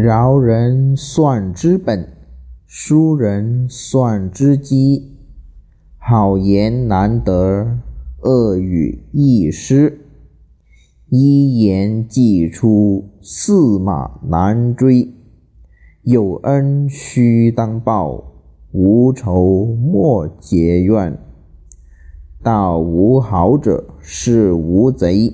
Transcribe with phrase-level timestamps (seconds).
[0.00, 2.06] 饶人算之本，
[2.68, 5.16] 书人算之基。
[5.96, 7.78] 好言难得，
[8.22, 9.98] 恶语易失。
[11.08, 15.12] 一言既出，驷马难追。
[16.02, 18.34] 有恩须当报，
[18.70, 21.18] 无仇莫结怨。
[22.40, 25.32] 道无好者，是无贼；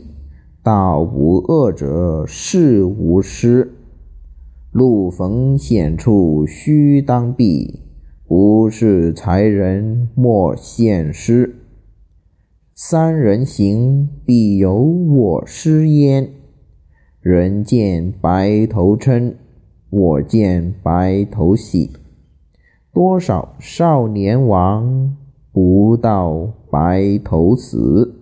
[0.63, 3.71] 道无恶者，是无师。
[4.75, 7.79] 路逢险处须当避，
[8.27, 11.55] 不是才人莫献师。
[12.75, 16.29] 三人行，必有我师焉。
[17.21, 19.35] 人见白头嗔，
[19.91, 21.93] 我见白头喜。
[22.93, 25.17] 多少少年亡，
[25.53, 28.17] 不到白头死。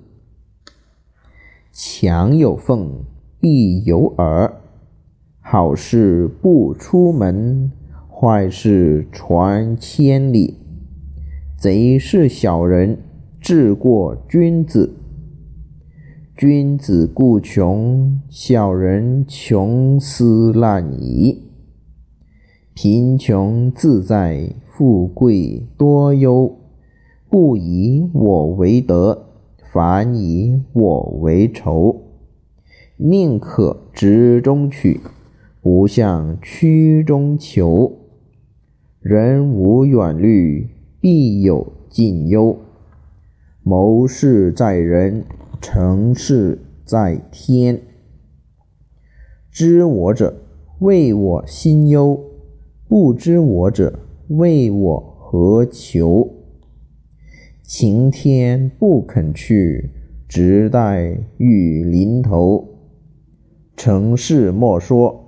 [1.73, 2.91] 墙有缝，
[3.41, 4.61] 必有耳。
[5.53, 7.71] 好事不出门，
[8.09, 10.57] 坏事传千里。
[11.59, 12.97] 贼是小人。
[13.39, 14.95] 智过君子，
[16.35, 21.43] 君子固穷，小人穷斯滥矣。
[22.73, 26.57] 贫穷自在，富贵多忧。
[27.29, 29.27] 不以我为德，
[29.71, 32.01] 反以我为仇。
[32.97, 34.99] 宁可直中取，
[35.63, 38.01] 不向曲中求。
[38.99, 40.69] 人无远虑，
[41.01, 42.59] 必有近忧。
[43.63, 45.25] 谋事在人，
[45.61, 47.81] 成事在天。
[49.53, 50.35] 知我者，
[50.81, 52.19] 谓我心忧；
[52.89, 56.29] 不知我者，谓我何求。
[57.63, 59.91] 晴天不肯去，
[60.27, 62.67] 直待雨淋头。
[63.77, 65.22] 成事莫说，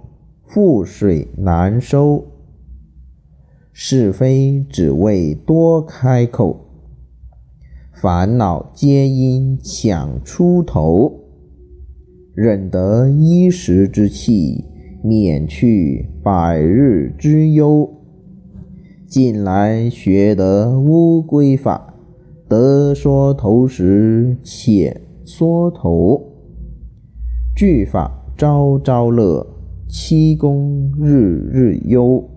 [0.54, 2.24] 覆水难收。
[3.72, 6.60] 是非只为多开口。
[7.92, 11.24] 烦恼皆因抢出头，
[12.36, 14.64] 忍得一时之气，
[15.02, 17.92] 免去百日之忧。
[19.08, 21.96] 近来学得乌龟法，
[22.48, 26.22] 得缩头时且缩头。
[27.56, 29.44] 句法朝朝乐，
[29.96, 31.12] 七功日
[31.52, 32.28] 日忧。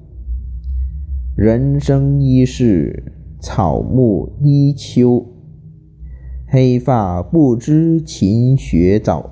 [1.35, 5.25] 人生一世，草木一秋。
[6.45, 9.31] 黑发不知勤学早，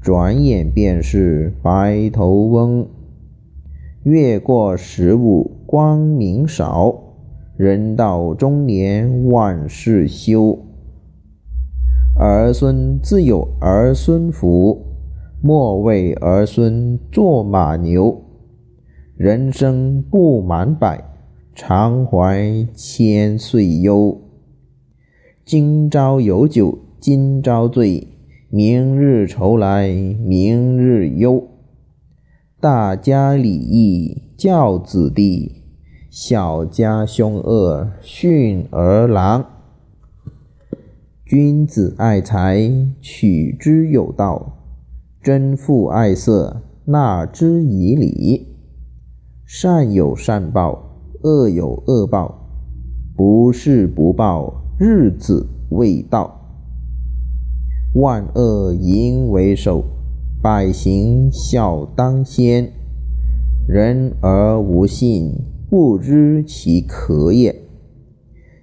[0.00, 2.88] 转眼便是白头翁。
[4.02, 6.98] 越过十五光明少，
[7.58, 10.58] 人到中年万事休。
[12.18, 14.87] 儿孙自有儿孙福，
[15.40, 18.24] 莫为儿孙做马牛。
[19.16, 21.04] 人生不满百，
[21.54, 24.20] 常怀千岁忧。
[25.44, 28.08] 今朝有酒今朝醉，
[28.50, 31.46] 明日愁来明日忧。
[32.60, 35.62] 大家礼义教子弟，
[36.10, 39.46] 小家凶恶训儿郎。
[41.24, 42.68] 君子爱财，
[43.00, 44.57] 取之有道；
[45.28, 48.46] 真父爱色，纳之以礼。
[49.44, 52.48] 善有善报，恶有恶报，
[53.14, 54.64] 不是不报。
[54.78, 56.40] 日子未到，
[57.92, 59.84] 万恶淫为首，
[60.40, 62.72] 百行孝当先。
[63.68, 65.34] 人而无信，
[65.68, 67.54] 不知其可也。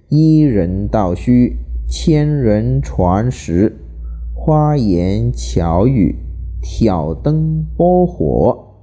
[0.08, 3.72] 一人道虚，千人传实。
[4.34, 6.16] 花言巧语，
[6.68, 8.74] 挑灯拨火。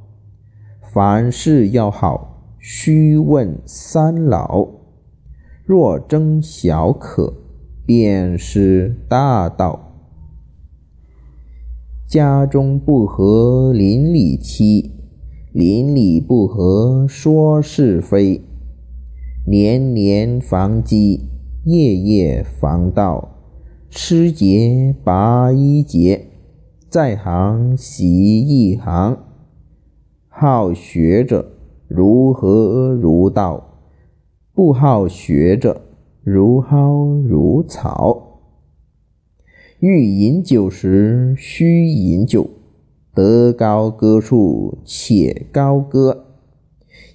[0.93, 4.65] 凡事要好，须问三老。
[5.65, 7.33] 若争小可，
[7.85, 9.91] 便是大道。
[12.07, 14.93] 家中不和邻里妻，
[15.51, 18.41] 邻里不和说是非。
[19.45, 21.29] 年年防饥，
[21.65, 23.29] 夜夜防盗。
[23.89, 26.27] 吃节拔一节，
[26.93, 29.17] 在行习一行。
[30.29, 31.53] 好学者
[31.87, 33.79] 如何如道？
[34.53, 35.81] 不好学者，
[36.21, 38.41] 如蒿如草。
[39.79, 42.47] 欲饮酒时，须饮酒，
[43.15, 46.25] 得高歌处且高歌。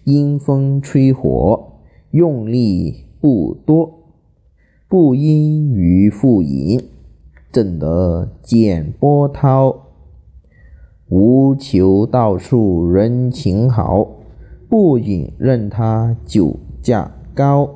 [0.03, 1.75] 因风吹火，
[2.11, 4.09] 用力不多，
[4.89, 6.83] 不因于复饮，
[7.50, 9.75] 正得见波涛？
[11.09, 14.06] 无求到处人情好，
[14.69, 17.71] 不饮任他酒价高。